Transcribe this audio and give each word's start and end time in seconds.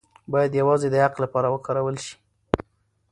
باید 0.31 0.57
یوازې 0.61 0.87
د 0.91 0.95
حق 1.03 1.15
لپاره 1.23 1.47
وکارول 1.49 1.95
شي. 2.05 2.15